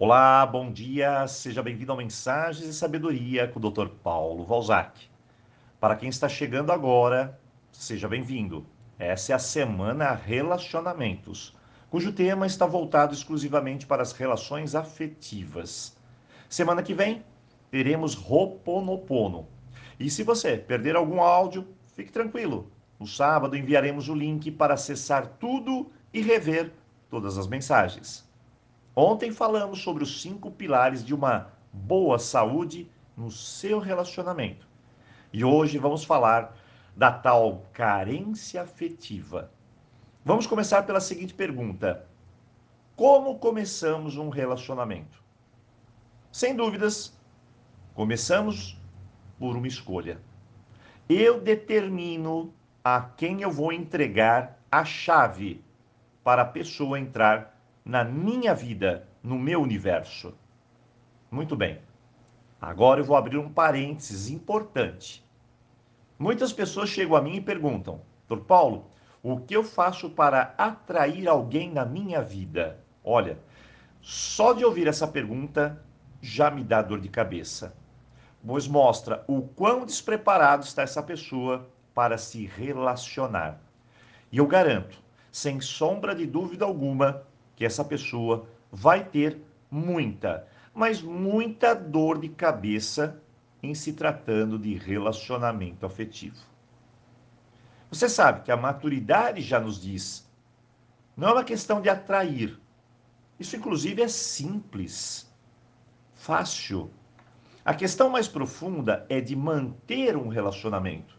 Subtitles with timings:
[0.00, 3.88] Olá, bom dia, seja bem-vindo ao Mensagens e Sabedoria com o Dr.
[3.88, 4.96] Paulo Valzac.
[5.80, 7.36] Para quem está chegando agora,
[7.72, 8.64] seja bem-vindo.
[8.96, 11.52] Essa é a semana Relacionamentos,
[11.90, 15.96] cujo tema está voltado exclusivamente para as relações afetivas.
[16.48, 17.24] Semana que vem,
[17.68, 19.48] teremos Roponopono.
[19.98, 22.70] E se você perder algum áudio, fique tranquilo.
[23.00, 26.70] No sábado enviaremos o link para acessar tudo e rever
[27.10, 28.27] todas as mensagens.
[29.00, 34.66] Ontem falamos sobre os cinco pilares de uma boa saúde no seu relacionamento.
[35.32, 36.56] E hoje vamos falar
[36.96, 39.52] da tal carência afetiva.
[40.24, 42.08] Vamos começar pela seguinte pergunta:
[42.96, 45.22] Como começamos um relacionamento?
[46.32, 47.16] Sem dúvidas,
[47.94, 48.76] começamos
[49.38, 50.20] por uma escolha.
[51.08, 52.52] Eu determino
[52.82, 55.62] a quem eu vou entregar a chave
[56.24, 57.57] para a pessoa entrar
[57.88, 60.34] na minha vida, no meu universo.
[61.30, 61.80] Muito bem.
[62.60, 65.26] Agora eu vou abrir um parênteses importante.
[66.18, 68.40] Muitas pessoas chegam a mim e perguntam: Dr.
[68.40, 68.90] Paulo,
[69.22, 72.78] o que eu faço para atrair alguém na minha vida?
[73.02, 73.38] Olha,
[74.02, 75.82] só de ouvir essa pergunta
[76.20, 77.74] já me dá dor de cabeça,
[78.46, 83.62] pois mostra o quão despreparado está essa pessoa para se relacionar.
[84.30, 84.98] E eu garanto,
[85.32, 87.26] sem sombra de dúvida alguma,
[87.58, 93.20] que essa pessoa vai ter muita, mas muita dor de cabeça
[93.60, 96.36] em se tratando de relacionamento afetivo.
[97.90, 100.30] Você sabe que a maturidade já nos diz,
[101.16, 102.56] não é uma questão de atrair.
[103.40, 105.28] Isso, inclusive, é simples,
[106.14, 106.92] fácil.
[107.64, 111.18] A questão mais profunda é de manter um relacionamento.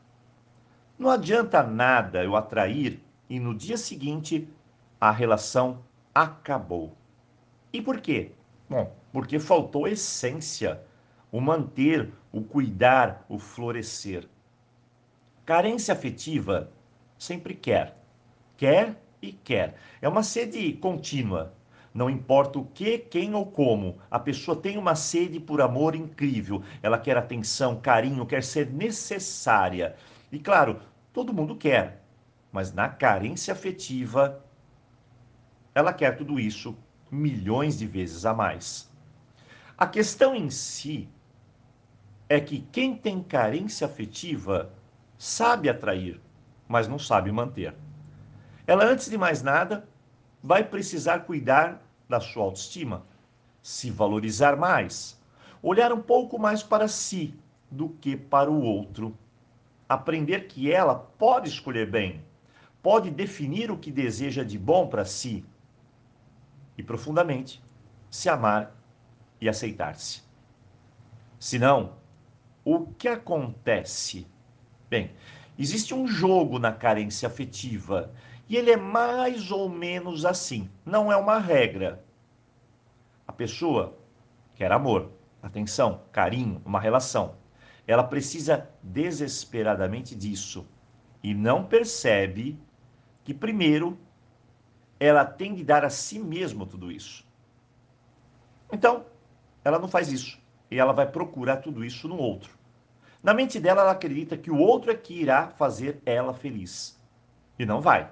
[0.97, 4.47] Não adianta nada eu atrair e no dia seguinte
[5.01, 6.95] a relação acabou.
[7.71, 8.31] E por quê?
[8.69, 10.81] Bom, porque faltou essência,
[11.31, 14.27] o manter, o cuidar, o florescer.
[15.45, 16.71] Carência afetiva
[17.17, 17.97] sempre quer,
[18.55, 19.75] quer e quer.
[20.01, 21.53] É uma sede contínua.
[21.93, 26.63] Não importa o que, quem ou como, a pessoa tem uma sede por amor incrível.
[26.83, 29.95] Ela quer atenção, carinho, quer ser necessária.
[30.31, 30.79] E claro,
[31.11, 32.03] todo mundo quer,
[32.51, 34.43] mas na carência afetiva,
[35.73, 36.75] ela quer tudo isso
[37.11, 38.89] milhões de vezes a mais.
[39.77, 41.07] A questão em si
[42.27, 44.71] é que quem tem carência afetiva
[45.17, 46.19] sabe atrair,
[46.67, 47.73] mas não sabe manter.
[48.67, 49.87] Ela, antes de mais nada,
[50.43, 53.03] vai precisar cuidar da sua autoestima,
[53.61, 55.19] se valorizar mais,
[55.61, 57.33] olhar um pouco mais para si
[57.69, 59.15] do que para o outro,
[59.87, 62.23] aprender que ela pode escolher bem,
[62.81, 65.43] pode definir o que deseja de bom para si
[66.79, 67.61] e profundamente
[68.09, 68.73] se amar
[69.41, 70.23] e aceitar-se.
[71.37, 71.97] Senão,
[72.63, 74.25] o que acontece?
[74.89, 75.11] Bem,
[75.57, 78.13] existe um jogo na carência afetiva
[78.47, 82.01] e ele é mais ou menos assim, não é uma regra.
[83.27, 83.97] A pessoa
[84.55, 85.11] quer amor,
[85.43, 87.35] atenção, carinho, uma relação.
[87.85, 90.65] Ela precisa desesperadamente disso
[91.21, 92.57] e não percebe
[93.25, 93.99] que primeiro
[94.99, 97.25] ela tem de dar a si mesma tudo isso.
[98.71, 99.05] Então,
[99.63, 100.39] ela não faz isso
[100.69, 102.57] e ela vai procurar tudo isso no outro.
[103.21, 106.99] Na mente dela, ela acredita que o outro é que irá fazer ela feliz.
[107.57, 108.09] E não vai.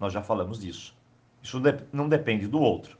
[0.00, 0.96] Nós já falamos disso.
[1.42, 1.60] Isso
[1.92, 2.98] não depende do outro.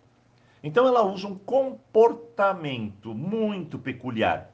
[0.63, 4.51] Então ela usa um comportamento muito peculiar.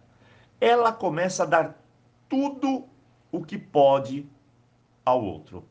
[0.61, 1.85] Ela começa a dar
[2.29, 2.85] tudo
[3.31, 4.27] o que pode
[5.05, 5.65] ao outro.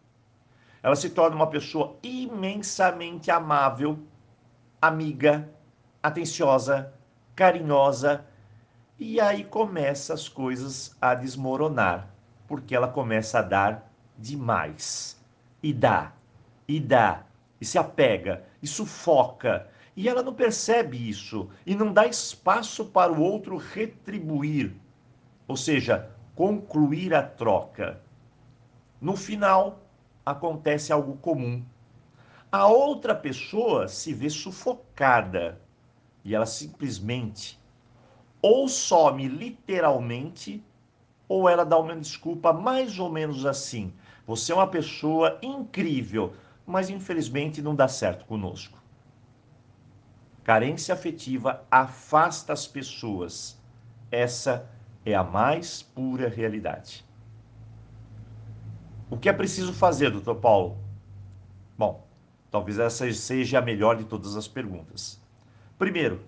[0.81, 4.00] Ela se torna uma pessoa imensamente amável,
[4.81, 5.50] amiga,
[6.01, 6.94] atenciosa,
[7.35, 8.25] carinhosa,
[8.97, 12.09] e aí começa as coisas a desmoronar,
[12.47, 15.19] porque ela começa a dar demais.
[15.62, 16.13] E dá,
[16.68, 17.23] e dá,
[17.59, 23.12] e se apega, e sufoca, e ela não percebe isso e não dá espaço para
[23.12, 24.74] o outro retribuir,
[25.45, 28.01] ou seja, concluir a troca.
[29.01, 29.80] No final,
[30.31, 31.63] acontece algo comum.
[32.51, 35.61] A outra pessoa se vê sufocada
[36.23, 37.59] e ela simplesmente
[38.41, 40.63] ou some literalmente
[41.27, 43.93] ou ela dá uma desculpa mais ou menos assim.
[44.25, 46.33] Você é uma pessoa incrível,
[46.65, 48.79] mas infelizmente não dá certo conosco.
[50.43, 53.59] Carência afetiva afasta as pessoas.
[54.11, 54.67] Essa
[55.05, 57.05] é a mais pura realidade.
[59.11, 60.77] O que é preciso fazer, doutor Paulo?
[61.75, 62.07] Bom,
[62.51, 65.19] talvez essa seja a melhor de todas as perguntas.
[65.79, 66.21] Primeiro,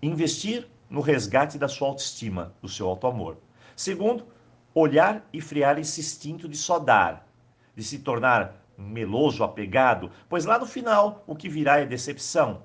[0.00, 3.38] investir no resgate da sua autoestima, do seu auto-amor.
[3.74, 4.24] Segundo,
[4.72, 7.26] olhar e frear esse instinto de só dar,
[7.74, 12.62] de se tornar meloso apegado, pois lá no final o que virá é decepção,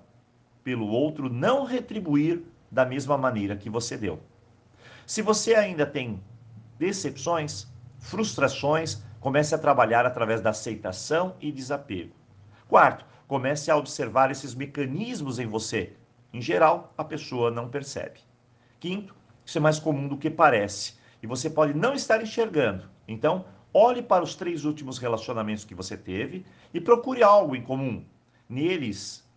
[0.63, 4.19] pelo outro não retribuir da mesma maneira que você deu.
[5.05, 6.21] Se você ainda tem
[6.77, 7.65] decepções,
[7.97, 12.15] frustrações, comece a trabalhar através da aceitação e desapego.
[12.65, 15.97] Quarto, comece a observar esses mecanismos em você.
[16.31, 18.21] Em geral, a pessoa não percebe.
[18.79, 19.13] Quinto,
[19.45, 22.89] isso é mais comum do que parece e você pode não estar enxergando.
[23.05, 23.43] Então,
[23.73, 28.05] olhe para os três últimos relacionamentos que você teve e procure algo em comum.
[28.47, 29.29] Neles,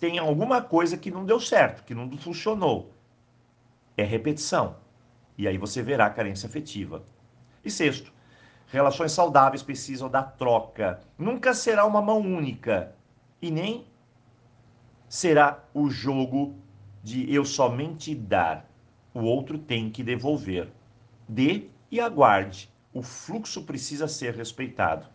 [0.00, 2.92] tem alguma coisa que não deu certo, que não funcionou.
[3.96, 4.78] É repetição.
[5.36, 7.04] E aí você verá a carência afetiva.
[7.64, 8.17] E sexto,
[8.70, 11.00] relações saudáveis precisam da troca.
[11.18, 12.94] Nunca será uma mão única.
[13.40, 13.86] E nem
[15.08, 16.54] será o jogo
[17.02, 18.68] de eu somente dar.
[19.14, 20.70] O outro tem que devolver.
[21.28, 22.70] Dê e aguarde.
[22.92, 25.06] O fluxo precisa ser respeitado.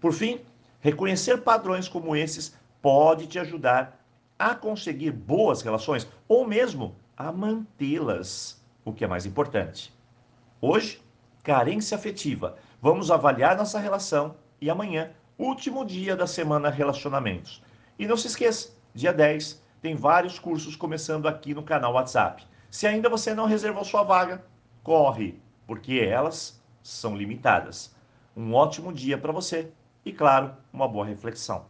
[0.00, 0.40] Por fim,
[0.80, 4.04] reconhecer padrões como esses pode te ajudar
[4.38, 9.94] a conseguir boas relações ou mesmo a mantê-las, o que é mais importante.
[10.60, 11.00] Hoje,
[11.42, 12.56] carência afetiva.
[12.84, 17.62] Vamos avaliar nossa relação e amanhã, último dia da semana relacionamentos.
[17.96, 22.44] E não se esqueça, dia 10 tem vários cursos começando aqui no canal WhatsApp.
[22.68, 24.44] Se ainda você não reservou sua vaga,
[24.82, 27.94] corre, porque elas são limitadas.
[28.36, 29.70] Um ótimo dia para você
[30.04, 31.64] e, claro, uma boa reflexão.